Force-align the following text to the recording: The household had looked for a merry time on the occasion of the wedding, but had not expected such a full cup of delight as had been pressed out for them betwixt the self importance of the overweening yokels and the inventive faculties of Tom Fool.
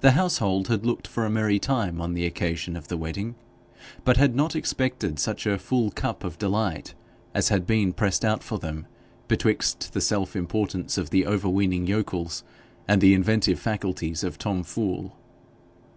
The 0.00 0.12
household 0.12 0.68
had 0.68 0.86
looked 0.86 1.08
for 1.08 1.26
a 1.26 1.28
merry 1.28 1.58
time 1.58 2.00
on 2.00 2.14
the 2.14 2.24
occasion 2.24 2.76
of 2.76 2.86
the 2.86 2.96
wedding, 2.96 3.34
but 4.04 4.16
had 4.16 4.36
not 4.36 4.54
expected 4.54 5.18
such 5.18 5.44
a 5.44 5.58
full 5.58 5.90
cup 5.90 6.22
of 6.22 6.38
delight 6.38 6.94
as 7.34 7.48
had 7.48 7.66
been 7.66 7.92
pressed 7.92 8.24
out 8.24 8.44
for 8.44 8.60
them 8.60 8.86
betwixt 9.26 9.92
the 9.92 10.00
self 10.00 10.36
importance 10.36 10.96
of 10.96 11.10
the 11.10 11.26
overweening 11.26 11.88
yokels 11.88 12.44
and 12.86 13.00
the 13.00 13.12
inventive 13.12 13.58
faculties 13.58 14.22
of 14.22 14.38
Tom 14.38 14.62
Fool. 14.62 15.16